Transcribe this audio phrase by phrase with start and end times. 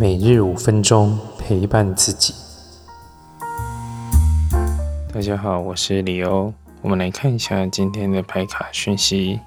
[0.00, 2.32] 每日五分钟陪伴自己。
[5.12, 6.54] 大家好，我是李欧。
[6.80, 9.38] 我们来看一下今天的牌卡讯息。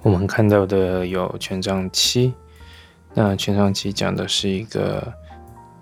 [0.00, 2.32] 我们看到的有权杖七。
[3.12, 5.12] 那权杖七讲的是一个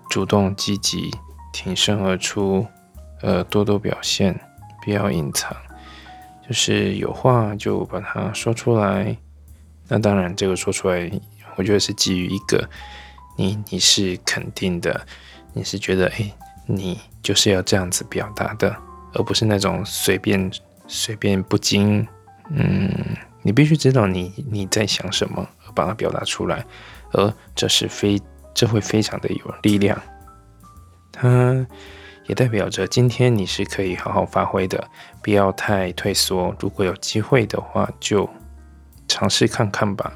[0.09, 1.09] 主动积极、
[1.53, 2.67] 挺身而出，
[3.21, 4.37] 呃，多多表现，
[4.83, 5.55] 不要隐藏，
[6.45, 9.15] 就是有话就把它说出来。
[9.87, 11.09] 那当然，这个说出来，
[11.55, 12.69] 我觉得是基于一个。
[13.37, 15.05] 你你是肯定的，
[15.53, 16.31] 你是觉得哎，
[16.65, 18.73] 你就是要这样子表达的，
[19.13, 20.49] 而不是那种随便
[20.87, 22.07] 随便不经，
[22.49, 22.89] 嗯，
[23.41, 26.65] 你必须知道你你在想什么，而把它表达出来，
[27.11, 28.17] 而这是非
[28.53, 30.01] 这会非常的有力量，
[31.11, 31.67] 它
[32.27, 34.87] 也代表着今天你是可以好好发挥的，
[35.21, 38.29] 不要太退缩，如果有机会的话就
[39.07, 40.13] 尝试看看吧。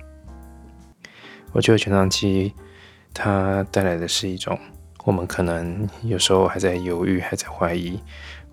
[1.51, 2.53] 我觉得全长期。
[3.13, 4.57] 它带来的是一种，
[5.03, 7.99] 我们可能有时候还在犹豫，还在怀疑，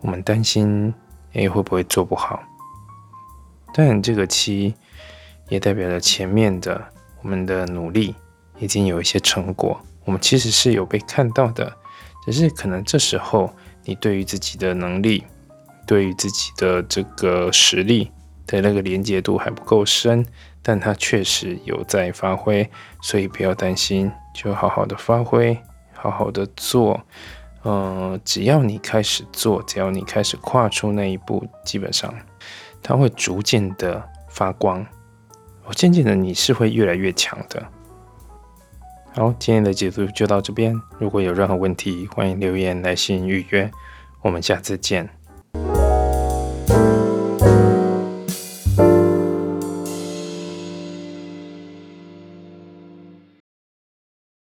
[0.01, 0.93] 我们担心，
[1.35, 2.43] 诶会不会做不好？
[3.75, 4.75] 但这个七
[5.49, 6.83] 也代表了前面的
[7.23, 8.15] 我们的努力
[8.59, 11.73] 已经有一些成果，我们其实是有被看到的，
[12.25, 13.53] 只是可能这时候
[13.85, 15.25] 你对于自己的能力，
[15.87, 18.11] 对于自己的这个实力
[18.47, 20.25] 的那个连接度还不够深，
[20.63, 22.69] 但它确实有在发挥，
[23.03, 24.11] 所以不要担心。
[24.35, 25.59] 就好好的发挥，
[25.95, 27.01] 好好的做，
[27.65, 32.15] 嗯，只要你开始做，只要你开始跨出那一步，基本上
[32.83, 34.87] 它会逐渐的发光，
[35.65, 37.67] 我渐渐的你是会越来越强的。
[39.15, 43.71] 好，今天的解读就到这边，如果有任何问题，欢迎留言来信预约，
[44.21, 45.16] 我们下次见。